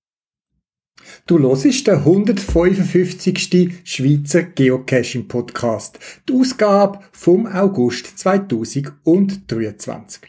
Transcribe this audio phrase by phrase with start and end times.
[1.28, 3.82] Du hörst den 155.
[3.84, 6.00] Schweizer Geocaching Podcast.
[6.28, 10.22] Die Ausgabe vom August 2023.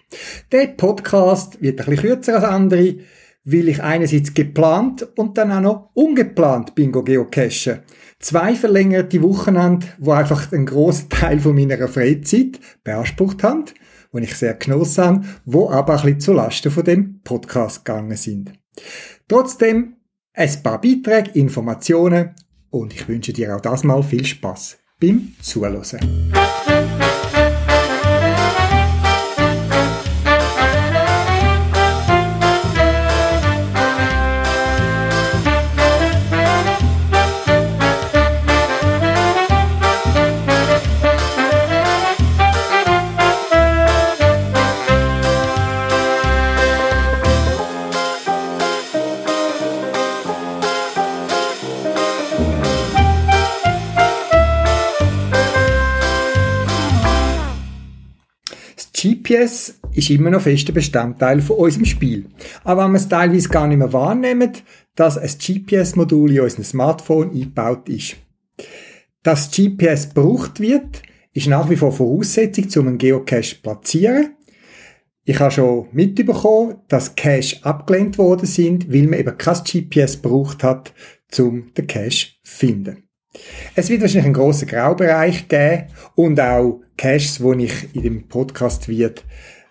[0.50, 2.96] Der Podcast wird ein bisschen kürzer als andere,
[3.50, 7.80] weil ich einerseits geplant und dann auch noch ungeplant Bingo geocachen.
[8.20, 13.64] Zwei verlängerte Wochenende, wo einfach einen grossen Teil von meiner Freizeit beansprucht haben,
[14.12, 18.52] wo ich sehr genossen habe, wo aber ein bisschen zulasten von dem Podcast gegangen sind.
[19.28, 19.96] Trotzdem
[20.34, 22.34] ein paar Beiträge, Informationen
[22.70, 26.37] und ich wünsche dir auch das mal viel Spaß beim Zuhören.
[59.28, 62.26] GPS ist immer noch fester Bestandteil von unserem Spiel.
[62.64, 64.52] Aber wenn wir es teilweise gar nicht mehr wahrnehmen,
[64.94, 68.16] dass ein GPS-Modul in unserem Smartphone eingebaut ist.
[69.22, 71.02] Dass GPS gebraucht wird,
[71.34, 74.36] ist nach wie vor Voraussetzung, um einen Geocache zu platzieren.
[75.24, 80.62] Ich habe schon mitbekommen, dass Cache abgelehnt worden sind, weil man eben kein GPS gebraucht
[80.62, 80.94] hat,
[81.38, 83.07] um den Cache zu finden.
[83.74, 88.88] Es wird wahrscheinlich einen grossen Graubereich geben und auch Caches, die ich in dem Podcast
[88.88, 89.24] wird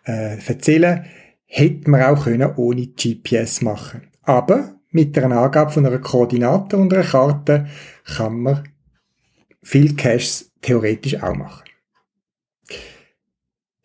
[0.06, 1.06] äh, erzählen,
[1.46, 4.08] hätte man auch können ohne GPS machen.
[4.24, 7.68] Aber mit einer Angabe von einer Koordinate und einer Karte
[8.06, 8.64] kann man
[9.62, 11.67] viel Caches theoretisch auch machen.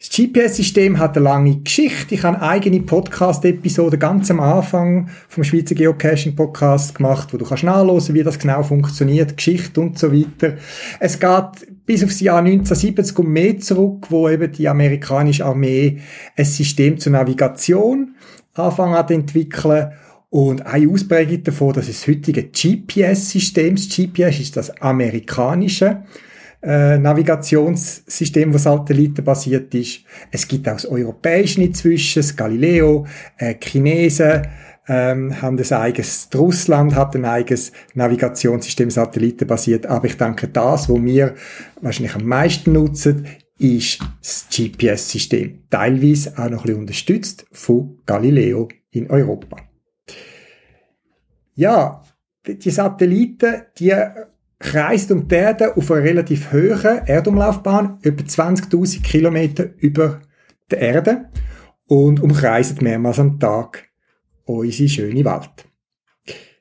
[0.02, 2.16] Das GPS-System hat eine lange Geschichte.
[2.16, 8.16] Ich habe eigene Podcast-Episode ganz am Anfang vom Schweizer Geocaching-Podcast gemacht, wo du kannst nachlesen,
[8.16, 10.56] wie das genau funktioniert, Geschichte und so weiter.
[10.98, 16.00] Es geht bis aufs Jahr 1970 und mehr zurück, wo eben die amerikanische Armee
[16.36, 18.16] ein System zur Navigation
[18.54, 19.92] anfangen hat entwickeln
[20.30, 23.76] und eine Ausprägung davon, das ist das heutige GPS-System.
[23.76, 26.02] Das GPS ist das amerikanische
[26.62, 30.00] äh, Navigationssystem, das satellitenbasiert ist.
[30.30, 33.06] Es gibt auch das europäische inzwischen, das Galileo,
[33.36, 34.46] äh, Chinesen
[34.88, 39.86] ähm, haben ein eigenes, Russland hat ein eigenes Navigationssystem, satellitenbasiert.
[39.86, 41.34] Aber ich denke, das, was wir
[41.80, 43.26] wahrscheinlich am meisten nutzen,
[43.58, 45.64] ist das GPS-System.
[45.70, 49.56] Teilweise auch noch ein bisschen unterstützt von Galileo in Europa.
[51.54, 52.02] Ja,
[52.46, 53.94] die Satelliten, die
[54.62, 60.20] kreist um die Erde auf einer relativ hohen Erdumlaufbahn, über 20.000 Kilometer über
[60.70, 61.24] der Erde
[61.86, 63.88] und umkreist mehrmals am Tag
[64.44, 65.66] unsere schöne Welt.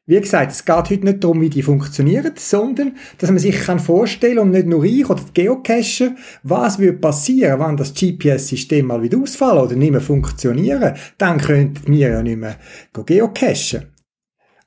[0.08, 3.80] Wie gesagt, es geht heute nicht darum, wie die funktionieren, sondern, dass man sich kann
[3.80, 9.04] vorstellen und nicht nur ich oder die Geocacher, was würde passieren, wenn das GPS-System mal
[9.04, 12.58] wieder ausfallen oder nicht mehr funktionieren, dann könnten wir ja nicht mehr
[13.06, 13.91] geocachen.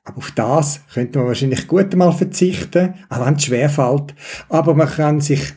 [0.05, 4.13] Aber auf das könnte man wahrscheinlich gut mal verzichten, auch wenn es schwerfällt.
[4.49, 5.53] Aber man kann sich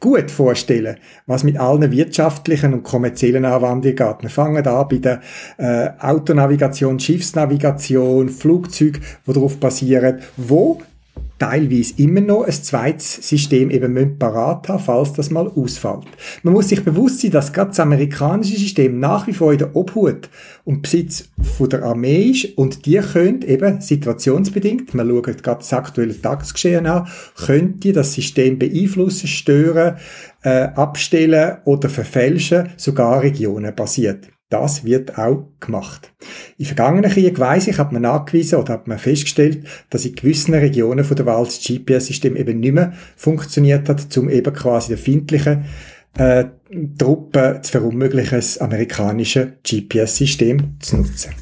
[0.00, 4.22] gut vorstellen, was mit allen wirtschaftlichen und kommerziellen Anwendungen geht.
[4.22, 5.20] Wir fangen an bei der
[5.56, 10.82] äh, Autonavigation, Schiffsnavigation, Flugzeuge, die darauf basieren, wo
[11.44, 16.06] teilweise immer noch ein zweites System eben parat haben, falls das mal ausfällt.
[16.42, 19.76] Man muss sich bewusst sein, dass gerade das amerikanische System nach wie vor in der
[19.76, 20.28] Obhut
[20.64, 25.72] und Besitz von der Armee ist und die können eben situationsbedingt, man schaut gerade das
[25.72, 29.96] aktuelle Tagesgeschehen an, können die das System beeinflussen, stören,
[30.42, 34.33] äh, abstellen oder verfälschen, sogar regionenbasiert.
[34.54, 36.12] Das wird auch gemacht.
[36.58, 40.54] In vergangenen Kriegen weiss ich, hat man nachgewiesen oder hat man festgestellt, dass in gewissen
[40.54, 45.64] Regionen der Welt das GPS-System eben nicht mehr funktioniert hat, um eben quasi der findlichen
[46.16, 46.44] äh,
[46.96, 51.32] Truppen zu verunmöglichen, das amerikanische GPS-System zu nutzen.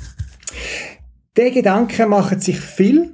[1.37, 3.11] Der Gedanke machen sich viel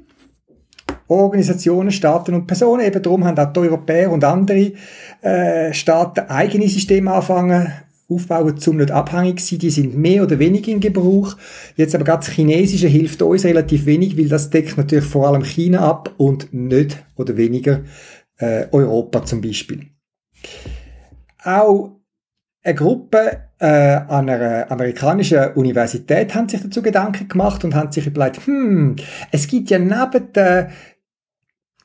[1.08, 2.86] Organisationen, Staaten und Personen.
[2.86, 4.74] Eben darum haben auch die Europäer und andere
[5.22, 7.72] äh, Staaten eigene Systeme anfangen
[8.08, 9.58] aufbauen, um nicht abhängig zu sein.
[9.58, 11.36] Die sind mehr oder weniger in Gebrauch.
[11.76, 15.44] Jetzt aber gerade das Chinesische hilft uns relativ wenig, weil das deckt natürlich vor allem
[15.44, 17.82] China ab und nicht oder weniger
[18.38, 19.86] äh, Europa zum Beispiel.
[21.44, 21.98] Auch
[22.62, 28.06] eine Gruppe äh, an einer amerikanischen Universität haben sich dazu Gedanken gemacht und haben sich
[28.06, 28.96] überlegt, hm,
[29.30, 30.68] es gibt ja neben den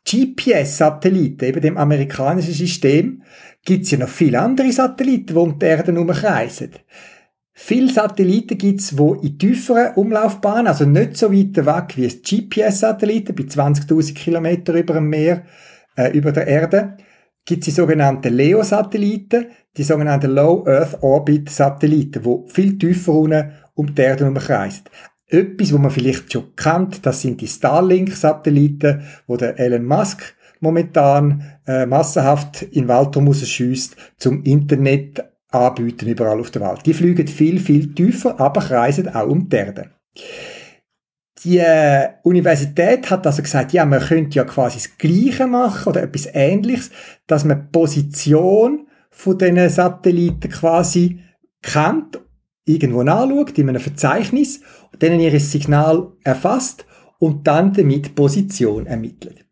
[0.06, 3.24] GPS-Satelliten, eben dem amerikanischen System,
[3.66, 6.72] gibt es ja noch viele andere Satelliten, die um die Erde herumkreisen.
[7.56, 13.44] Viele Satelliten gibt's, wo in tieferen Umlaufbahnen, also nicht so weit weg wie GPS-Satelliten, bei
[13.44, 15.44] 20.000 Kilometer über dem Meer,
[15.96, 16.98] äh, über der Erde,
[17.46, 23.94] gibt's die sogenannten LEO-Satelliten, die sogenannten Low Earth Orbit Satelliten, wo viel tiefer unten um
[23.94, 24.84] die Erde herumkreisen.
[25.28, 31.44] Etwas, wo man vielleicht schon kennt, das sind die Starlink-Satelliten, wo der Elon Musk momentan
[31.68, 36.86] äh, massenhaft in den Weltraum rausschießt, zum Internet anbieten überall auf der Welt.
[36.86, 39.92] Die fliegen viel, viel tiefer, aber kreisen auch um die Erde.
[41.44, 46.02] Die äh, Universität hat also gesagt, ja, man könnte ja quasi das Gleiche machen oder
[46.02, 46.90] etwas Ähnliches,
[47.28, 51.20] dass man die Position von diesen Satelliten quasi
[51.62, 52.20] kennt,
[52.66, 54.62] irgendwo nachschaut, in einem Verzeichnis,
[54.92, 56.86] und dann ihr Signal erfasst
[57.20, 59.46] und dann damit Position ermittelt.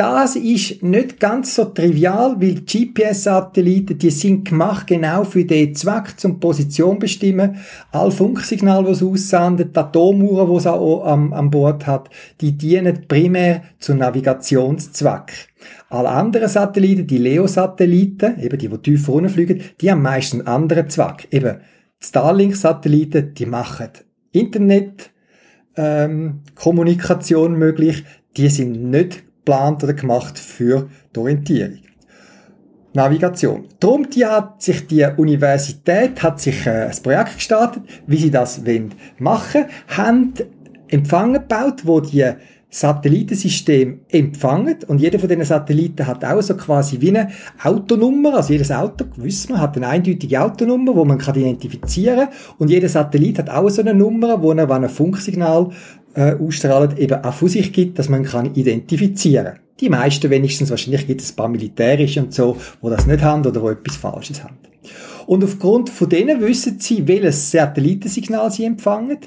[0.00, 6.18] Das ist nicht ganz so trivial, weil GPS-Satelliten, die sind gemacht genau für den Zweck,
[6.18, 7.58] zum Position bestimmen.
[7.92, 12.08] All Funksignale, die es aussendet, die Atomuhren, die es auch am, an Bord hat,
[12.40, 15.50] die dienen primär zu Navigationszweck.
[15.90, 20.88] Alle anderen Satelliten, die LEO-Satelliten, eben die, die tiefer runterfliegen, die haben meistens einen anderen
[20.88, 21.28] Zweck.
[21.30, 21.58] Eben,
[21.98, 23.90] Starlink-Satelliten, die machen
[24.32, 25.10] Internet,
[25.76, 28.02] ähm, Kommunikation möglich,
[28.38, 31.78] die sind nicht geplant oder gemacht für die Orientierung.
[32.92, 33.66] Navigation.
[33.78, 38.66] Darum die hat sich die Universität hat sich äh, ein Projekt gestartet, wie sie das
[38.66, 40.34] wollen machen, haben
[40.88, 42.32] Empfang gebaut, wo die
[42.72, 47.28] Satellitensystem empfangen und jeder von diesen Satelliten hat auch so quasi wie eine
[47.62, 52.28] Autonummer, also jedes Auto, wissen wir, hat eine eindeutige Autonummer, wo man kann identifizieren
[52.58, 55.70] und jeder Satellit hat auch so eine Nummer, wo er, wenn ein Funksignal
[56.14, 59.58] äh, ausstrahlt, eben auch von sich gibt, dass man kann identifizieren.
[59.80, 63.46] Die meisten wenigstens, wahrscheinlich gibt es ein paar militärische und so, wo das nicht haben
[63.46, 64.56] oder wo etwas Falsches haben.
[65.26, 69.18] Und aufgrund von denen wissen sie, welches Satellitensignal sie empfangen.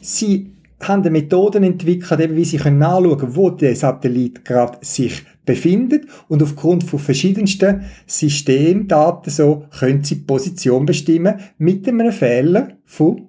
[0.00, 0.50] Sie
[0.80, 6.42] haben Methoden entwickelt, eben wie sie können nachschauen, wo der Satellit gerade sich befindet und
[6.42, 13.28] aufgrund von verschiedensten Systemdaten so können sie die Position bestimmen mit einem Fehler von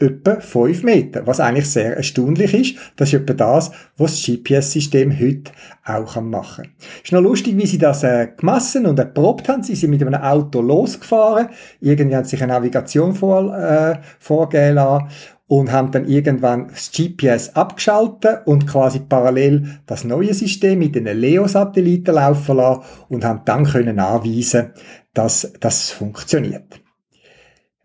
[0.00, 2.76] etwa 5 Meter, was eigentlich sehr erstaunlich ist.
[2.96, 5.52] Das ist etwa das, was das GPS-System heute
[5.84, 6.74] auch machen kann.
[7.02, 9.62] Ist noch lustig, wie sie das äh, gemessen und erprobt haben.
[9.62, 11.48] Sie sind mit einem Auto losgefahren,
[11.80, 15.08] irgendwie haben sich eine Navigation vor, äh, vorgehen lassen
[15.48, 21.06] und haben dann irgendwann das GPS abgeschaltet und quasi parallel das neue System mit den
[21.06, 24.72] Leo-Satelliten laufen lassen und haben dann können anweisen,
[25.14, 26.80] dass das funktioniert.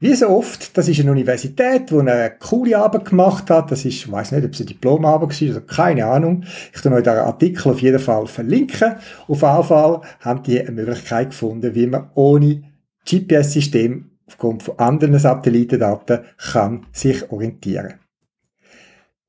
[0.03, 3.71] Wie so oft, das ist eine Universität, die eine coole Arbeit gemacht hat.
[3.71, 6.43] Das ist, ich weiß nicht, ob es eine Diplomarbeit war, also keine Ahnung.
[6.73, 8.95] Ich tue euch diesen Artikel auf jeden Fall verlinken.
[9.29, 12.63] Auf jeden Fall haben die eine Möglichkeit gefunden, wie man ohne
[13.09, 17.93] GPS-System aufgrund von anderen Satellitendaten kann sich orientieren.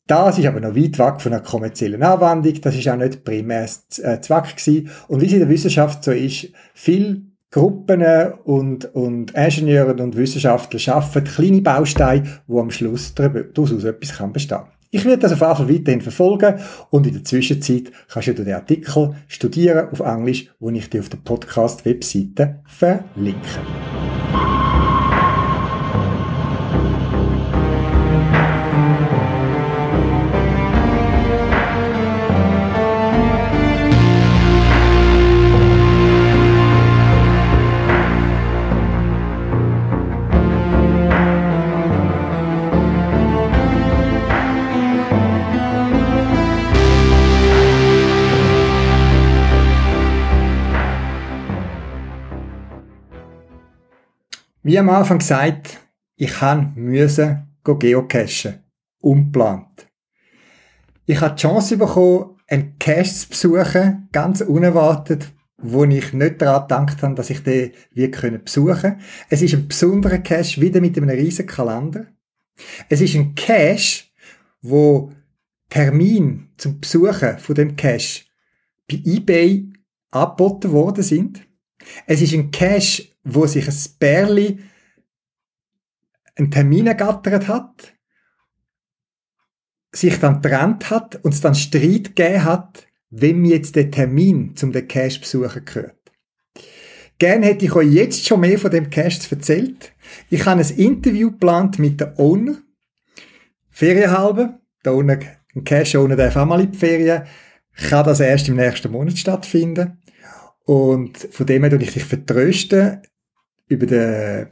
[0.09, 2.61] Das ist aber noch weit weg von einer kommerziellen Anwendung.
[2.63, 4.91] Das ist auch nicht primär äh, Zweck gewesen.
[5.07, 8.05] Und wie es in der Wissenschaft so ist, viel Gruppen
[8.45, 14.65] und, und Ingenieure und Wissenschaftler schaffen kleine Bausteine, wo am Schluss daraus etwas kann bestehen
[14.91, 16.55] ich werde das auf jeden Fall weiterhin verfolgen
[16.91, 21.09] und in der Zwischenzeit kannst du den Artikel studieren auf Englisch, wo ich dir auf
[21.09, 23.59] der Podcast-Webseite verlinke.
[54.67, 55.79] Wie am Anfang gesagt,
[56.17, 56.41] ich
[56.75, 58.65] müssen geocachen.
[58.99, 59.87] Unplant.
[61.05, 66.63] Ich habe die Chance bekommen, einen Cache zu besuchen, ganz unerwartet, wo ich nicht daran
[66.63, 69.01] gedacht habe, dass ich den wie können besuchen.
[69.29, 72.07] Es ist ein besonderer Cache, wieder mit einem riesen Kalender.
[72.89, 74.05] Es ist ein Cache,
[74.63, 75.13] wo
[75.69, 78.23] Termin zum Besuchen von dem Cache
[78.91, 79.71] bei eBay
[80.11, 81.47] angeboten worden sind.
[82.07, 84.59] Es ist ein Cache, wo sich ein Bärli
[86.37, 87.95] einen Termin ergattert hat,
[89.93, 94.73] sich dann getrennt hat und es dann Streit gegeben hat, wem jetzt der Termin zum
[94.73, 96.05] den Cash besuchen gehört.
[97.19, 99.93] Gerne hätte ich euch jetzt schon mehr von dem Cache erzählt.
[100.31, 102.59] Ich habe ein Interview geplant mit der Owner.
[103.71, 104.61] Ferienhalber.
[104.85, 105.19] Der Owner,
[105.55, 107.23] ein Cache-Owner darf auch mal in die Ferien.
[107.89, 110.03] Kann das erst im nächsten Monat stattfinden.
[110.65, 113.01] Und von dem her ich dich vertrösten
[113.67, 114.49] über den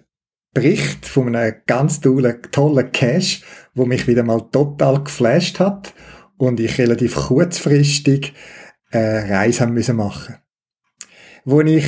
[0.55, 3.43] Bericht von einem ganz tollen, tollen Cache,
[3.75, 5.95] wo mich wieder mal total geflasht hat
[6.37, 8.35] und ich relativ kurzfristig
[8.91, 10.37] eine Reise haben müssen machen.
[11.45, 11.87] Wo ich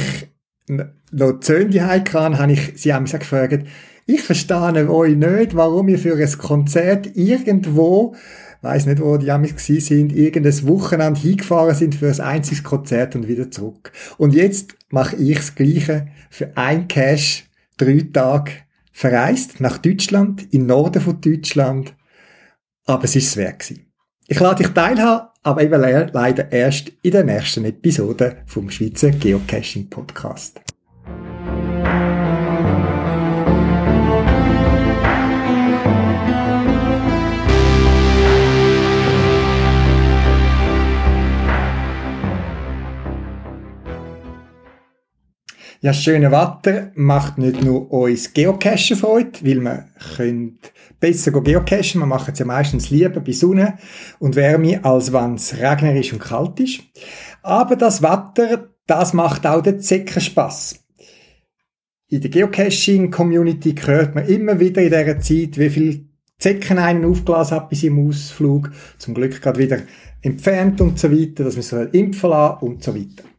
[1.10, 3.66] noch Zöndi hatte, habe ich sie haben gefragt,
[4.06, 8.14] ich verstehe euch nicht, warum ihr für ein Konzert irgendwo,
[8.64, 13.28] weiß nicht, wo die Amis sind, irgendein Wochenende hingefahren sind für ein einziges Konzert und
[13.28, 13.92] wieder zurück.
[14.18, 17.44] Und jetzt mache ich das Gleiche für ein Cash,
[17.76, 18.52] drei Tage
[18.92, 21.94] verreist nach Deutschland, in Norden von Deutschland,
[22.86, 23.86] aber es ist es wert gewesen.
[24.26, 29.90] Ich lade dich teilhaben, aber eben leider erst in der nächsten Episode vom Schweizer Geocaching
[29.90, 30.63] Podcast.
[45.84, 49.84] Ja, schöne Wetter macht nicht nur uns Geocachen Freude, weil wir
[50.16, 50.58] können
[50.98, 52.00] besser geocachen.
[52.00, 53.76] Wir machen es ja meistens lieber bei Sonne
[54.18, 56.80] und Wärme, als wenn es regnerisch und kalt ist.
[57.42, 60.82] Aber das Wetter, das macht auch den Zecken Spass.
[62.08, 67.56] In der Geocaching-Community hört man immer wieder in dieser Zeit, wie viel Zecken einen aufgelassen
[67.58, 68.70] hat bei seinem Ausflug.
[68.96, 69.80] Zum Glück gerade wieder
[70.22, 73.33] entfernt und so weiter, dass man so impfen lassen und so weiter.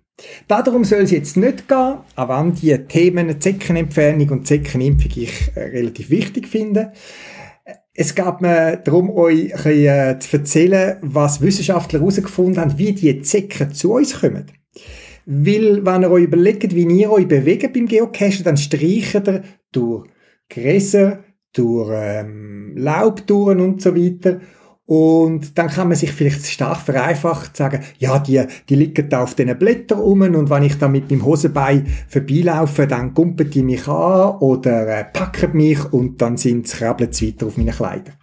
[0.47, 5.61] Darum soll es jetzt nicht gehen, auch wenn die Themen Zeckenentfernung und Zeckenimpfung ich äh,
[5.61, 6.93] relativ wichtig finde.
[7.93, 13.73] Es gab mir darum, euch äh, zu erzählen, was Wissenschaftler herausgefunden haben, wie die Zecken
[13.73, 14.45] zu uns kommen.
[15.25, 20.07] Weil, wenn ihr euch überlegt, wie ihr euch bewegt beim Geocachen, dann streicht ihr durch
[20.49, 24.39] Gräser, durch ähm, Laubtouren und so weiter.
[24.87, 29.33] Und dann kann man sich vielleicht stark vereinfacht sagen, ja, die, die liegen da auf
[29.33, 33.87] diesen Blättern rum und wenn ich da mit meinem Hosenbein vorbeilaufe, dann kumpeln die mich
[33.87, 38.13] an oder äh, packen mich und dann sind sie weiter auf meinen Kleidern.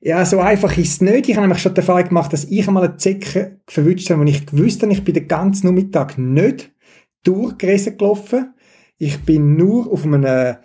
[0.00, 1.28] Ja, so einfach ist es nicht.
[1.28, 4.28] Ich habe nämlich schon die Erfahrung gemacht, dass ich einmal eine Zecke verwünscht habe, und
[4.28, 6.70] ich gewusst habe, ich bin den ganzen Nachmittag nicht
[7.24, 8.54] durchgerissen gelaufen.
[8.98, 10.56] Ich bin nur auf einem äh,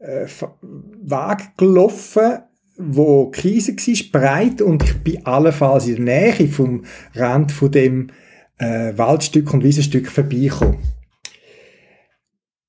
[0.00, 2.38] Weg gelaufen,
[2.78, 8.10] wo Krise war, breit und ich bin allenfalls in der Nähe vom Rand von dem
[8.58, 10.78] äh, Waldstück und Wiesenstück vorbeigekommen.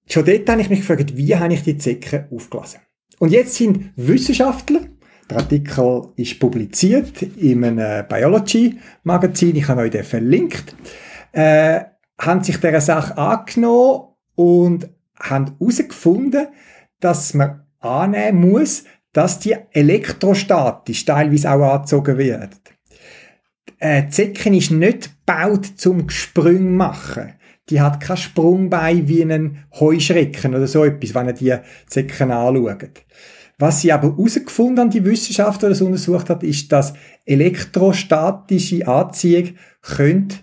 [0.08, 2.80] Schon dort habe ich mich gefragt, wie habe ich die Zecken aufgelassen?
[3.20, 4.82] Und jetzt sind Wissenschaftler,
[5.30, 10.76] der Artikel ist publiziert in einem Biology-Magazin, ich habe euch den verlinkt,
[11.34, 11.82] äh,
[12.20, 14.90] haben sich dieser Sache angenommen und
[15.20, 16.48] haben herausgefunden,
[17.00, 22.60] dass man annehmen muss, dass die elektrostatisch teilweise auch angezogen werden.
[23.80, 27.34] Äh, die Zecken ist nicht gebaut zum Sprung machen.
[27.70, 31.56] Die hat kein Sprungbein wie ein Heuschrecken oder so etwas, wenn ihr die
[31.88, 33.06] Zecken anschaut.
[33.60, 36.94] Was sie aber herausgefunden haben, die Wissenschaftler, die das untersucht hat, ist, dass
[37.26, 39.50] elektrostatische Anziehung
[39.82, 40.38] könnte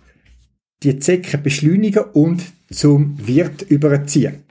[0.82, 4.44] die Zecken beschleunigen und zum Wirt überziehen.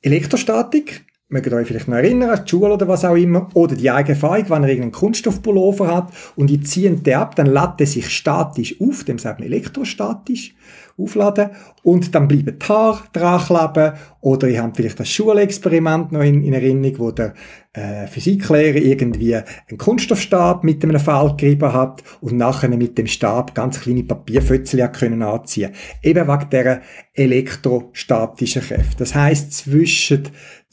[0.00, 4.14] Elektrostatik mögt euch vielleicht noch erinnern, die Schule oder was auch immer, oder die eigene
[4.14, 8.08] Erfahrung, wenn ihr irgendeinen Kunststoffpullover hat und ihr zieht den ab, dann lädt er sich
[8.08, 10.54] statisch auf, dem sagt man elektrostatisch,
[10.96, 11.50] aufladen
[11.82, 16.42] und dann bleiben die Haare dran kleben oder ihr habt vielleicht das Schulexperiment noch in,
[16.42, 17.34] in Erinnerung, wo der
[17.72, 23.54] äh, Physiklehrer irgendwie einen Kunststoffstab mit einem Fall gerieben hat und nachher mit dem Stab
[23.54, 25.70] ganz kleine Papierfötzchen können anziehen.
[26.02, 26.80] Eben wegen dieser
[27.14, 28.96] elektrostatischen Kräfte.
[28.98, 30.24] Das heißt zwischen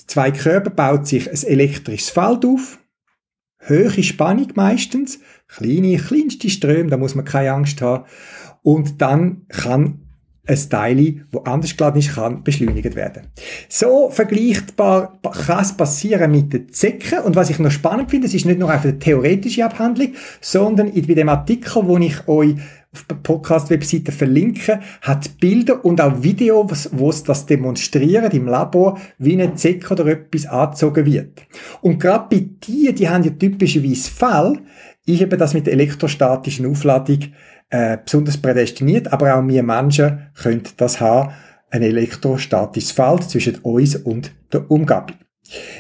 [0.08, 2.80] zwei Körpern baut sich ein elektrisches Feld auf,
[3.68, 8.06] hohe Spannung meistens, kleine, kleinste Ströme, da muss man keine Angst haben.
[8.62, 10.05] Und dann kann
[10.48, 13.24] ein Teil, wo anders geladen ist, kann beschleunigt werden.
[13.68, 17.20] So vergleichbar kann es passieren mit den Zecken.
[17.20, 20.92] Und was ich noch spannend finde, es ist nicht nur einfach eine theoretische Abhandlung, sondern
[20.92, 22.56] bei dem Artikel, wo ich euch
[22.94, 28.98] auf der Podcast-Webseite verlinke, hat Bilder und auch Videos, wo es das demonstrieren im Labor,
[29.18, 31.42] wie eine Zecke oder etwas angezogen wird.
[31.82, 34.60] Und gerade bei die, die haben ja typischerweise Fall,
[35.06, 37.20] ist eben das mit der elektrostatischen Aufladung
[37.70, 41.34] äh, besonders prädestiniert, aber auch wir Menschen können das haben,
[41.72, 45.16] ein elektrostatisches Feld zwischen uns und der Umgebung.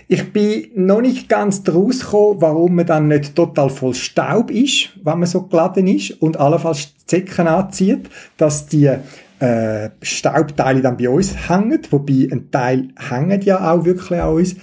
[0.07, 4.89] Ich bin noch nicht ganz draus gekommen, warum man dann nicht total voll Staub ist,
[5.03, 8.91] wenn man so geladen ist und allenfalls Zecken anzieht, dass die
[9.39, 14.55] äh, Staubteile dann bei uns hängen, wobei ein Teil hängt ja auch wirklich an uns.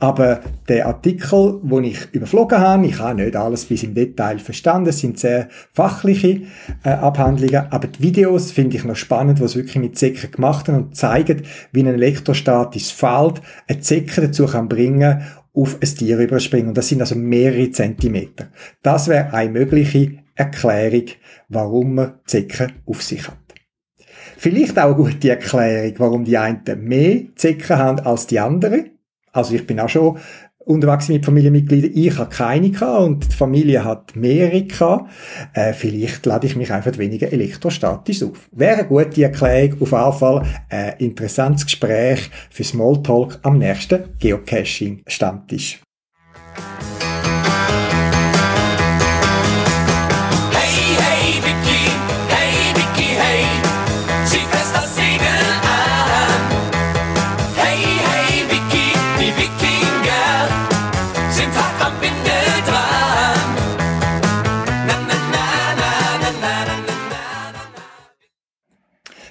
[0.00, 4.88] Aber der Artikel, wo ich überflogen habe, ich habe nicht alles bis im Detail verstanden,
[4.88, 6.40] es sind sehr fachliche
[6.82, 10.68] äh, Abhandlungen, aber die Videos finde ich noch spannend, wo es wirklich mit Zecken gemacht
[10.68, 11.42] haben und zeigen,
[11.72, 16.68] wie ein elektrostatisches Feld eine Zecke dazu kann bringen auf ein Tier überspringen.
[16.68, 18.48] Und das sind also mehrere Zentimeter.
[18.82, 21.06] Das wäre eine mögliche Erklärung,
[21.50, 23.36] warum man Zecken auf sich hat.
[24.38, 28.99] Vielleicht auch eine gute Erklärung, warum die einen mehr Zecken haben als die anderen.
[29.32, 30.18] Also ich bin auch schon
[30.58, 31.90] unterwegs mit Familienmitgliedern.
[31.94, 35.10] Ich habe keine gehabt und die Familie hat mehrere gehabt.
[35.54, 38.48] Äh, vielleicht lade ich mich einfach weniger elektrostatisch auf.
[38.52, 39.82] Wäre eine gute Erklärung.
[39.82, 45.80] Auf jeden Fall ein interessantes Gespräch für Smalltalk am nächsten Geocaching-Stammtisch.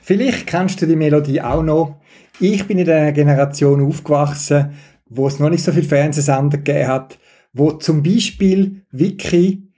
[0.09, 2.01] Vielleicht kennst du die Melodie auch noch.
[2.39, 4.71] Ich bin in einer Generation aufgewachsen,
[5.05, 7.19] wo es noch nicht so viel Fernsehsender gegeben hat,
[7.53, 9.69] wo zum Beispiel Wiki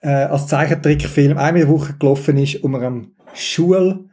[0.00, 4.10] äh, als Zeichentrickfilm einmal in der Woche gelaufen ist, um am Schultag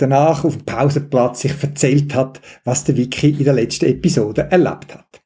[0.00, 4.96] danach auf dem Pausenplatz sich erzählt hat, was der Wiki in der letzten Episode erlebt
[4.96, 5.22] hat.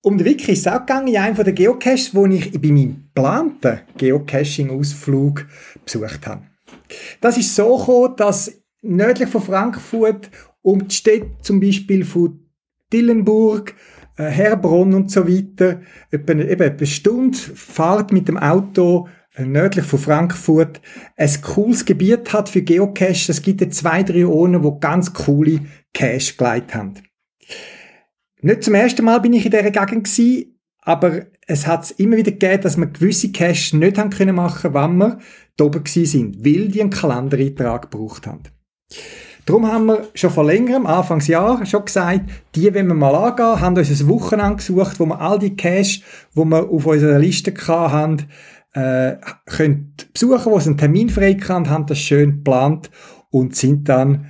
[0.00, 3.10] Um den Wiki ist es auch gegangen in einem der Geocaches, wo ich bei meinem
[3.14, 5.46] geplanten Geocaching-Ausflug
[5.84, 6.55] besucht habe.
[7.20, 8.52] Das ist so gekommen, dass
[8.82, 10.30] nördlich von Frankfurt
[10.62, 12.40] um die Städte zum Beispiel von
[12.92, 13.74] Dillenburg,
[14.16, 19.84] äh, Herbronn und so weiter, etwa, eben eine Stunde Fahrt mit dem Auto äh, nördlich
[19.84, 20.80] von Frankfurt
[21.16, 23.30] ein cooles Gebiet hat für Geocache.
[23.30, 25.60] Es gibt zwei, drei Orte, wo ganz coole
[25.92, 26.94] Cache geleitet haben.
[28.40, 30.08] Nicht zum ersten Mal bin ich in dieser Gegend
[30.80, 34.96] aber es hat immer wieder gegeben, dass wir gewisse Caches nicht haben können machen, wenn
[34.96, 35.18] wir
[35.56, 38.42] da oben sind, weil die einen Kalendereintrag gebraucht haben.
[39.46, 43.76] Darum haben wir schon vor längerem, Anfangsjahr, schon gesagt, die wenn wir mal angehen, haben
[43.76, 46.02] uns ein Wochenende gesucht, wo wir all die Cash,
[46.34, 48.24] wo wir auf unserer Liste haben,
[48.72, 49.16] äh,
[49.46, 52.90] können besuchen, wo sie einen Termin frei haben, haben das schön geplant
[53.30, 54.26] und sind dann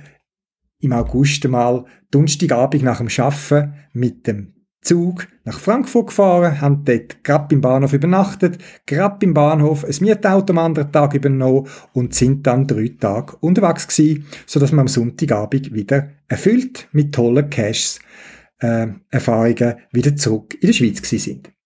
[0.79, 7.23] im August mal Donnerstagabend nach dem Arbeiten mit dem Zug nach Frankfurt gefahren, haben dort
[7.23, 12.45] gerade im Bahnhof übernachtet, gerade im Bahnhof ein Mietauto am anderen Tag übernommen und sind
[12.47, 17.99] dann drei Tage unterwegs gewesen, sodass wir am Sonntagabend wieder erfüllt mit tollen Caches
[18.59, 18.87] äh,
[19.91, 21.56] wieder zurück in der Schweiz gewesen sind.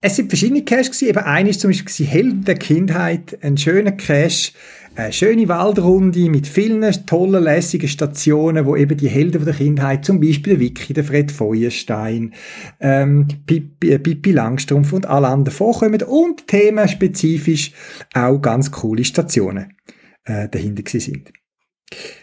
[0.00, 1.08] Es sind verschiedene Caches gewesen.
[1.08, 4.52] Eben einer ist zum Beispiel Helden der Kindheit, ein schöner Cache,
[4.94, 10.20] eine schöne Waldrunde mit vielen tollen, lässigen Stationen, wo eben die Helden der Kindheit, zum
[10.20, 12.34] Beispiel der Vicky, der Fred Feuerstein,
[12.80, 17.72] ähm, Pippi, äh, Pippi Langstrumpf und alle anderen vorkommen und themenspezifisch
[18.14, 19.76] auch ganz coole Stationen
[20.24, 21.32] äh, dahinter sind.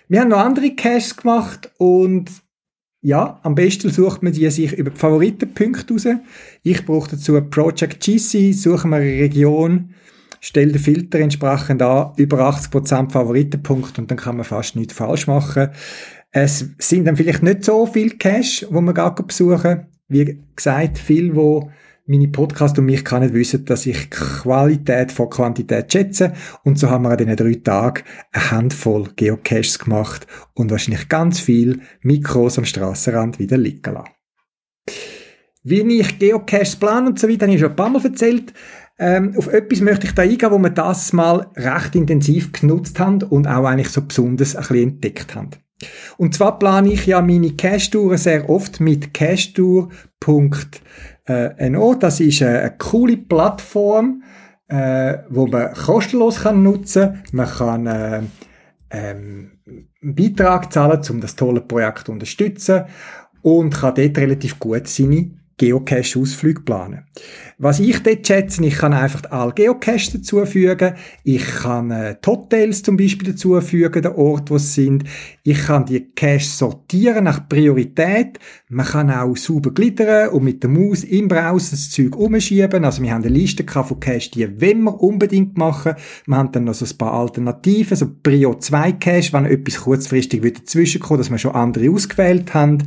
[0.07, 2.29] Wir haben noch andere Caches gemacht und
[3.05, 6.07] ja, am besten sucht man die sich über die Favoritenpunkte raus.
[6.63, 9.93] Ich brauche dazu Project GC, suchen wir eine Region,
[10.41, 15.27] stelle den Filter entsprechend an, über 80% Favoritenpunkt und dann kann man fast nichts falsch
[15.27, 15.69] machen.
[16.31, 21.35] Es sind dann vielleicht nicht so viele Cash, wo man gar besuchen Wie gesagt, viel,
[21.35, 21.69] wo
[22.07, 26.33] meine Podcast und mich kann nicht wissen, dass ich Qualität vor Quantität schätze.
[26.63, 31.39] Und so haben wir an diesen drei Tagen eine Handvoll Geocaches gemacht und wahrscheinlich ganz
[31.39, 34.09] viel Mikros am Strassenrand wieder liegen lassen.
[35.63, 38.53] Wie ich Geocaches plane und so weiter, habe ich schon ein paar Mal erzählt.
[38.99, 43.23] Ähm, auf etwas möchte ich da eingehen, wo wir das mal recht intensiv genutzt haben
[43.23, 45.49] und auch eigentlich so besonders ein bisschen entdeckt haben.
[46.17, 49.13] Und zwar plane ich ja meine Cache-Touren sehr oft mit
[51.25, 51.95] cashtour.no.
[51.95, 54.23] Das ist eine coole Plattform,
[54.67, 57.23] äh, wo man kostenlos kann nutzen.
[57.31, 58.21] Man kann äh,
[58.91, 62.85] ähm, einen Beitrag zahlen, um das tolle Projekt zu unterstützen
[63.41, 67.05] und kann dort relativ gut seine Geocache-Ausflüge planen.
[67.57, 72.97] Was ich dort schätze, ich kann einfach alle Geocaches dazufügen, ich kann äh, Hotels zum
[72.97, 75.05] Beispiel dazufügen, der Ort, wo sie sind,
[75.43, 80.69] ich kann die Caches sortieren nach Priorität, man kann auch sauber gliedern und mit der
[80.69, 84.83] Maus im Browser das Zeug umschieben, also wir haben eine Liste von Caches, die wollen
[84.83, 85.93] wir unbedingt machen,
[86.25, 90.43] wir haben dann noch so ein paar Alternativen, so Prio 2 Cache, wenn etwas kurzfristig
[90.43, 92.79] wieder dazwischenkommt, dass wir schon andere ausgewählt haben,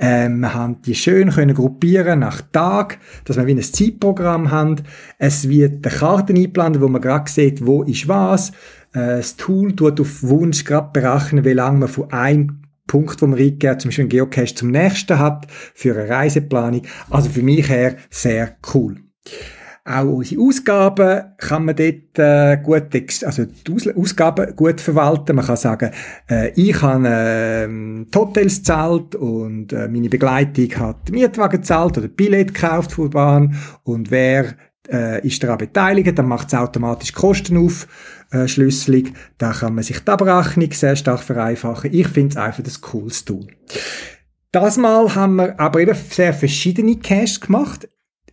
[0.00, 3.62] ähm, wir haben die schön können gruppieren nach Tag, dass wir wie ein
[4.06, 4.76] Zeitprogramm haben.
[5.18, 8.50] Es wird eine Karte eingeblendet, wo man gerade sieht, wo ist was.
[8.92, 13.26] Äh, das Tool tut auf Wunsch gerade berechnen, wie lange man von einem Punkt, wo
[13.26, 16.82] man reingeht, zum Beispiel einen Geocache zum nächsten hat, für eine Reiseplanung.
[17.10, 18.96] Also für mich her sehr cool.
[19.88, 22.92] Auch unsere Ausgaben kann man dort äh, gut,
[23.24, 25.36] also die Aus Ausgaben gut verwalten.
[25.36, 25.92] Man kann sagen,
[26.28, 27.68] äh, ich habe äh,
[28.12, 33.56] Hotels gezahlt und äh, meine Begleitung hat Mietwagen gezahlt oder Billett gekauft von der Bahn
[33.84, 34.56] und wer
[34.90, 39.10] äh, ist daran beteiligt, dann macht es automatisch Kostenaufschlüsselung.
[39.38, 41.92] Da kann man sich die Abrechnung sehr stark vereinfachen.
[41.92, 43.46] Ich finde es einfach ein cooles Tool.
[44.50, 47.88] Das Mal haben wir aber eben sehr verschiedene Caches gemacht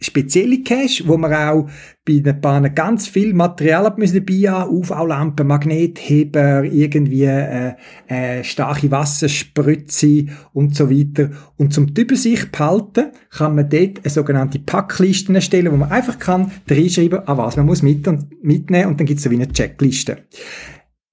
[0.05, 1.69] spezielle Cache, wo man auch
[2.05, 7.73] bei den Bahnen ganz viel Material hat dabei haben, UV-Lampen, Magnetheber, irgendwie äh,
[8.07, 11.29] äh, starke Wasserspritze und so weiter.
[11.57, 16.51] Und zum Übersicht behalten, kann man dort eine sogenannte Packliste erstellen, wo man einfach kann
[16.69, 19.51] reinschreiben, an was man muss mit und mitnehmen und dann gibt es so wie eine
[19.51, 20.17] Checkliste.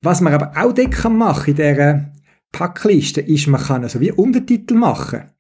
[0.02, 2.10] Was man aber auch dort kann machen in dieser
[2.52, 5.30] Packliste, ist, man kann also wie Untertitel machen.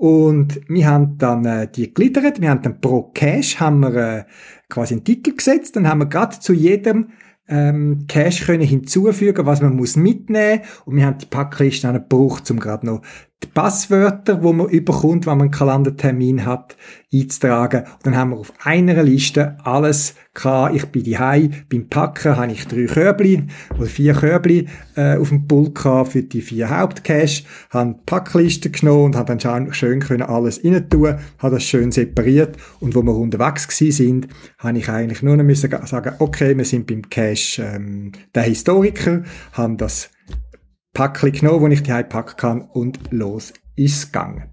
[0.00, 4.24] Und wir haben dann äh, die gliedert, wir haben dann pro Cache haben wir äh,
[4.70, 7.08] quasi einen Titel gesetzt, dann haben wir gerade zu jedem
[7.46, 10.62] ähm, Cache können hinzufügen, was man muss mitnehmen.
[10.86, 13.02] Und wir haben die Packliste dann gebraucht, um gerade noch
[13.42, 16.76] die Passwörter, wo man überkommt, wenn man einen Kalendertermin hat,
[17.12, 17.84] einzutragen.
[17.84, 20.76] Und dann haben wir auf einer Liste alles gehabt.
[20.76, 23.44] Ich bin die beim Packen habe ich drei Körbli
[23.76, 28.70] oder vier Körbli äh, auf dem Pult gehabt für die vier Hauptcache, habe die Packliste
[28.70, 33.02] genommen und habe dann schön können alles rein tun, habe das schön separiert und wo
[33.02, 37.08] wir unterwegs gsi sind, habe ich eigentlich nur noch müssen sagen, okay, wir sind beim
[37.08, 39.22] Cache ähm, der Historiker,
[39.52, 40.10] haben das
[40.92, 44.50] Packli genommen, wo ich die packen kann und los ist gegangen.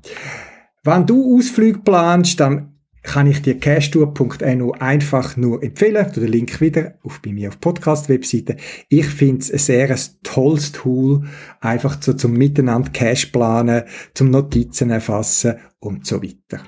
[0.84, 6.06] Wenn du Ausflüge planst, dann kann ich dir cashtour.no einfach nur empfehlen.
[6.13, 8.58] Du den Link wieder auf bei mir auf Podcast-Webseite.
[8.89, 11.23] Ich finde es ein sehr ein tolles Tool,
[11.62, 16.62] einfach so zum Miteinander Cash planen, zum Notizen erfassen und so weiter.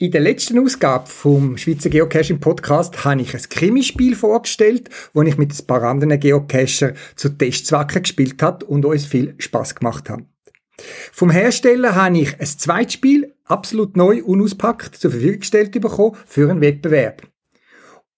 [0.00, 5.36] In der letzten Ausgabe vom Schweizer Geocaching Podcast habe ich ein Krimispiel vorgestellt, wo ich
[5.36, 10.20] mit ein paar anderen Geocacher zu Testzwecken gespielt habe und uns viel Spaß gemacht hat.
[11.10, 16.48] Vom Hersteller habe ich ein zweites Spiel, absolut neu, unauspackt, zur Verfügung gestellt bekommen für
[16.48, 17.26] einen Wettbewerb.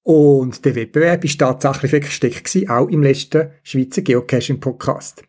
[0.03, 5.23] Und der Wettbewerb ist tatsächlich versteckt gewesen, auch im letzten Schweizer Geocaching Podcast.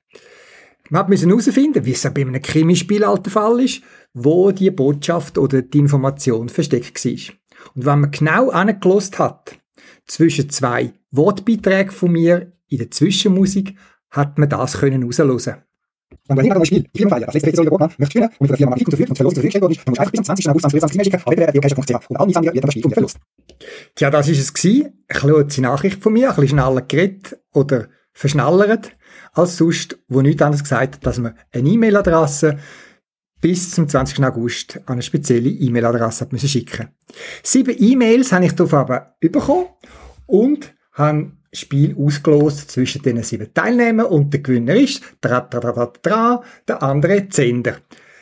[0.94, 3.82] Man musste herausfinden, wie es bei einem Krimispiel alter Fall ist,
[4.14, 7.34] wo die Botschaft oder die Information versteckt war.
[7.76, 9.56] Und wenn man genau angelost hat,
[10.06, 13.78] zwischen zwei Wortbeiträgen von mir in der Zwischenmusik,
[14.10, 15.64] hat man das können rauslösen.
[16.28, 18.70] Wenn du ein Spiel Firmenfeier als letzte Version der möchtest gewinnen und mit der Firma
[18.72, 20.50] Magnifikum zu und zur zurückgestellt worden ist, dann musst du einfach bis zum 20.
[20.50, 23.18] August 2023 E-Mail schicken, www.geocacher.ch und alle Misshandlungen wird das Spiel von dir verlost.
[23.96, 25.06] Tja, das ist es gewesen.
[25.08, 28.92] Eine kurze Nachricht von mir, ein bisschen schneller geredet oder verschnallert
[29.34, 32.58] als sonst, wo nichts anderes gesagt hat, dass man eine E-Mail-Adresse
[33.40, 34.24] bis zum 20.
[34.24, 36.90] August an eine spezielle E-Mail-Adresse müssen schicken.
[37.44, 39.68] Sieben E-Mails habe ich darauf aber bekommen
[40.28, 45.86] und habe Spiel ausgelost zwischen den sieben Teilnehmern und der Gewinner ist tra, tra, tra,
[45.88, 47.78] tra, der andere Zender.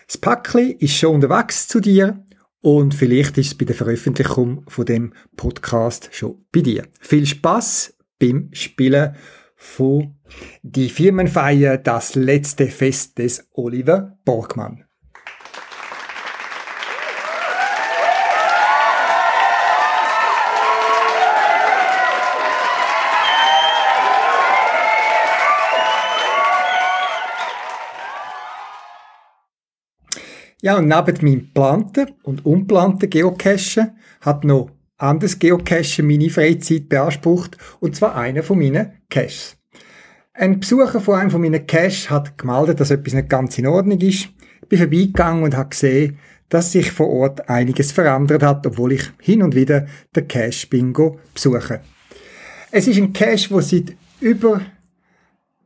[0.08, 2.24] Das Packli ist schon unterwegs zu dir
[2.62, 6.88] und vielleicht ist es bei der Veröffentlichung von dem Podcast schon bei dir.
[7.00, 9.16] Viel Spaß beim Spielen
[9.60, 10.16] von
[10.64, 14.86] die Firmenfeier Das letzte Fest des Oliver Borgmann.
[30.62, 37.58] Ja, und neben meinem geplanten und unplanten Geocachen hat noch anderes Geocachen meine Freizeit beansprucht,
[37.80, 39.58] und zwar einer von meinen Caches.
[40.34, 44.00] Ein Besucher von einem von meinen Caches hat gemeldet, dass etwas nicht ganz in Ordnung
[44.00, 44.30] ist.
[44.62, 49.12] Ich bin vorbeigegangen und habe gesehen, dass sich vor Ort einiges verändert hat, obwohl ich
[49.20, 51.82] hin und wieder den Cache Bingo besuche.
[52.72, 54.62] Es ist ein Cache, der seit über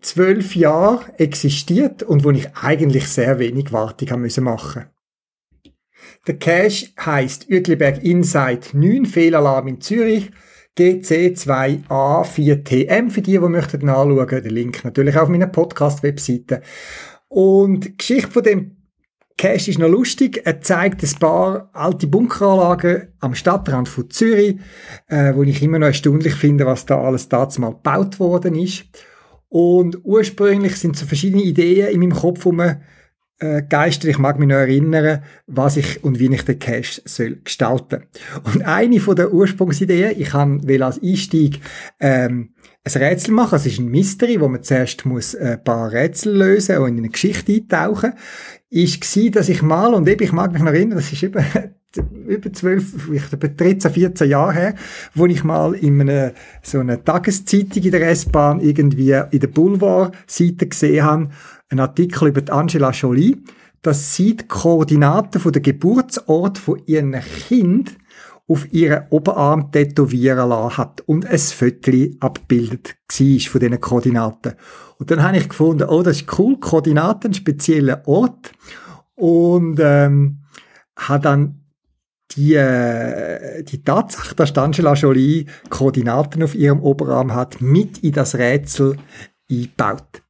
[0.02, 4.86] zwölf Jahren existiert und wo ich eigentlich sehr wenig Wartung haben müssen machen.
[6.28, 10.32] Der Cache heißt Uetliberg Inside 9 Fehlalarm in Zürich.
[10.78, 14.28] GC2A4TM für die, die möchten nachschauen.
[14.28, 16.62] Der Link natürlich auf meiner Podcast-Webseite.
[17.28, 18.78] Und die Geschichte von dem
[19.38, 20.41] Cache ist noch lustig.
[20.45, 24.58] Er zeigt ein paar alte Bunkeranlagen am Stadtrand von Zürich,
[25.08, 28.86] äh, wo ich immer noch erstaunlich finde, was da alles damals mal gebaut worden ist.
[29.49, 32.62] Und ursprünglich sind so verschiedene Ideen in meinem Kopf um
[33.39, 34.10] äh, geistert.
[34.10, 38.04] Ich mag mich noch erinnern, was ich und wie ich den Cache soll gestalten.
[38.43, 41.60] Und eine von der Ursprungsideen, ich will als Einstieg
[42.00, 42.54] ähm,
[42.86, 43.56] ein Rätsel machen.
[43.56, 46.98] Es ist ein Mystery, wo man zuerst muss äh, ein paar Rätsel lösen und in
[47.00, 48.13] eine Geschichte eintauchen.
[48.69, 51.43] Ist gsi, dass ich mal und eben, ich mag mich noch erinnern, das ist eben
[52.28, 54.76] über zwölf, etwa 13, 14 Jahre her,
[55.13, 60.67] wo ich mal in einer, so einer Tageszeitung in der S-Bahn irgendwie in der Boulevard-Seite
[60.67, 61.30] gesehen habe,
[61.73, 63.43] einen Artikel über Angela Jolie,
[63.81, 67.13] dass sie die Koordinaten von der Geburtsort von ihrem
[67.47, 67.97] Kind
[68.47, 74.53] auf ihren Oberarm tätowieren lassen hat und ein Fötli abgebildet war von diesen Koordinaten.
[74.99, 78.51] Und dann habe ich gefunden, oh, das ist cool, Koordinaten, ein spezieller Ort.
[79.15, 80.43] Und ähm,
[80.97, 81.59] habe dann
[82.31, 88.36] die, äh, die Tatsache, dass Angela Jolie Koordinaten auf ihrem Oberarm hat, mit in das
[88.36, 88.97] Rätsel
[89.49, 90.23] eingebaut.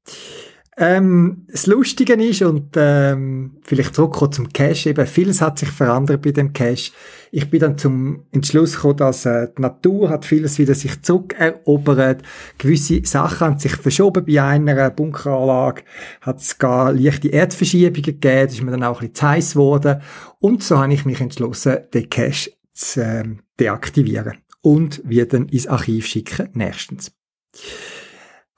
[0.76, 6.24] Ähm, das Lustige ist, und ähm, vielleicht zurückkommen zum Cache, eben vieles hat sich verändert
[6.24, 6.92] bei dem Cache.
[7.32, 12.24] Ich bin dann zum Entschluss gekommen, dass äh, die Natur hat vieles wieder sich zurückerobert.
[12.58, 15.84] Gewisse Sachen haben sich verschoben bei einer Bunkeranlage.
[16.22, 18.48] Hat es gar leichte Erdverschiebungen gegeben.
[18.48, 20.02] Ist mir dann auch ein bisschen zu heiß geworden.
[20.40, 23.24] Und so habe ich mich entschlossen, den Cache zu äh,
[23.60, 24.38] deaktivieren.
[24.62, 27.12] Und wieder ins Archiv schicken, nächstens.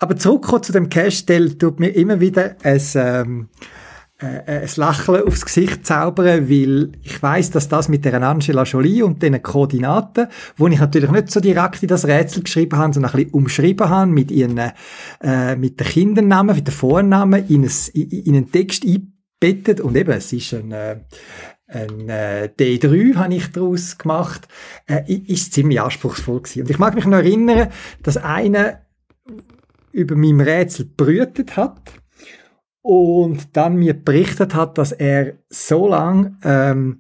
[0.05, 3.49] Aber zurückkommen zu dem Cash-Stell tut mir immer wieder ein, ähm,
[4.19, 9.01] äh, ein Lacheln aufs Gesicht zaubern, weil ich weiß, dass das mit der Angela Jolie
[9.01, 13.13] und den Koordinaten, wo ich natürlich nicht so direkt in das Rätsel geschrieben habe, sondern
[13.13, 14.61] ein bisschen umschrieben habe mit ihren,
[15.23, 20.11] äh, mit den Kindernamen, mit den Vornamen in, ein, in einen Text einbettet und eben,
[20.11, 20.97] es ist ein, äh,
[21.67, 24.47] ein äh, D3 habe ich daraus gemacht,
[24.85, 26.61] äh, ist ziemlich anspruchsvoll gewesen.
[26.61, 27.69] Und ich mag mich noch erinnern,
[28.03, 28.84] dass einer
[29.95, 31.93] über meinem Rätsel brütet hat
[32.81, 36.99] und dann mir berichtet hat, dass er so lang ähm,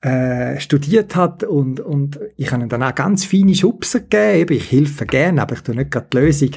[0.00, 4.54] äh, studiert hat und, und ich habe ihm dann auch ganz feine Schubser gegeben.
[4.54, 6.50] ich helfe gerne, aber ich tue nicht gerade die Lösung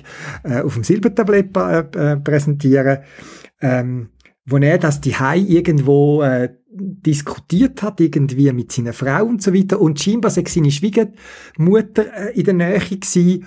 [0.43, 2.99] äh, auf dem Silbertablett äh, äh, präsentieren.
[3.61, 4.09] Ähm,
[4.49, 9.81] wo er das die irgendwo äh, diskutiert hat, irgendwie mit seiner Frau und so weiter.
[9.81, 13.45] Und scheinbar sei seine Schwiegermutter äh, in der Nähe gewesen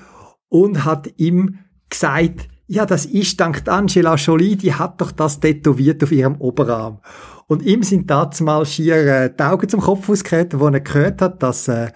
[0.49, 1.59] und hat ihm
[1.91, 7.01] gesagt, ja, das ist dank Angela Jolie, die hat doch das tätowiert auf ihrem Oberarm.
[7.49, 11.21] Und ihm sind dazu mal schier äh, die Augen zum Kopf ausgetreten, wo er gehört
[11.21, 11.91] hat, dass äh,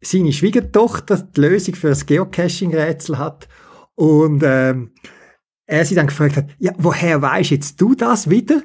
[0.00, 3.46] seine Schwiegertochter die Lösung für das Geocaching-Rätsel hat.
[3.94, 4.90] Und ähm,
[5.66, 8.62] er sie dann gefragt hat, ja, woher weißt jetzt du das wieder?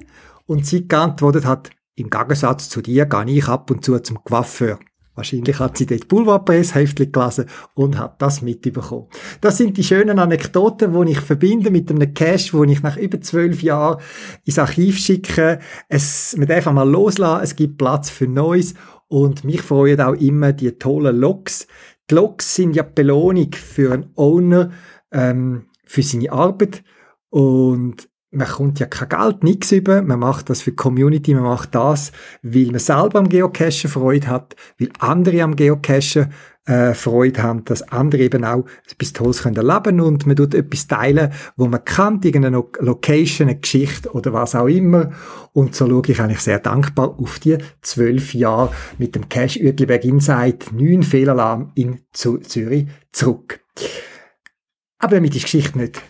[0.48, 4.80] Und sie geantwortet hat, im Gegensatz zu dir gehe ich ab und zu zum Coiffeur.
[5.22, 9.06] Wahrscheinlich hat sie dort Boulevardpress-Heftchen gelesen und hat das mitbekommen.
[9.40, 13.22] Das sind die schönen Anekdoten, die ich verbinde mit einem Cash, wo ich nach über
[13.22, 14.02] zwölf Jahren
[14.46, 15.60] ins Archiv schicke.
[15.90, 18.74] Es, man darf einmal loslassen, es gibt Platz für Neues
[19.10, 21.68] und mich freuen auch immer die tollen Logs.
[22.10, 24.72] Die Logs sind ja Belohnung für einen Owner,
[25.12, 26.84] ähm, für seine Arbeit
[27.30, 31.44] und man kommt ja kein Geld, nichts über, man macht das für die Community, man
[31.44, 36.32] macht das, weil man selber am Geocachen Freude hat, weil andere am Geocachen
[36.66, 40.88] äh, Freude haben, dass andere eben auch etwas Tolles können erleben und man tut etwas
[40.88, 45.12] teilen, wo man kennt, irgendeine Location, eine Geschichte oder was auch immer
[45.52, 50.06] und so schaue ich eigentlich sehr dankbar auf die zwölf Jahre mit dem Cache Uetliberg
[50.06, 53.60] Insight, neun Fehlalarm in Zürich zurück.
[55.00, 56.02] Aber damit ist die Geschichte nicht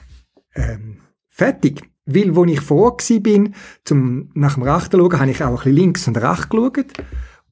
[0.54, 0.98] ähm,
[1.30, 1.82] fertig.
[2.06, 3.54] Weil, wo ich vor bin,
[3.86, 6.94] zum nach dem Rechten schauen, habe ich auch ein bisschen links und rechts geschaut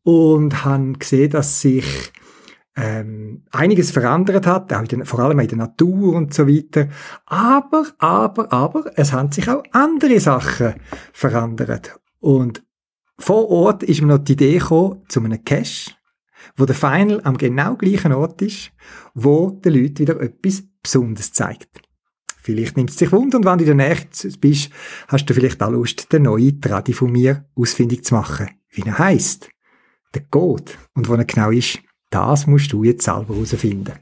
[0.03, 2.11] und habe gesehen, dass sich
[2.75, 6.87] ähm, einiges verändert hat, auch den, vor allem in der Natur und so weiter.
[7.25, 10.75] Aber, aber, aber, es haben sich auch andere Sachen
[11.11, 11.99] verändert.
[12.19, 12.63] Und
[13.17, 15.91] vor Ort ist mir noch die Idee gekommen, zu einem Cache,
[16.55, 18.71] wo der Final am genau gleichen Ort ist,
[19.13, 21.81] wo den Leuten wieder etwas Besonderes zeigt.
[22.49, 24.07] Vielleicht nimmt es dich Wunder und wenn du in der Nähe
[24.39, 24.71] bist,
[25.07, 28.49] hast du vielleicht auch Lust, den neuen Tradi von mir ausfindig zu machen.
[28.71, 29.51] Wie er heisst.
[30.15, 30.71] Der Code.
[30.95, 31.77] Und wo er genau ist,
[32.09, 33.93] das musst du jetzt selber herausfinden.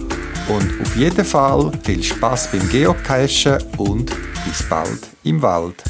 [0.49, 4.13] und auf jeden Fall viel Spaß beim Geocachen und
[4.45, 5.83] bis bald im Wald.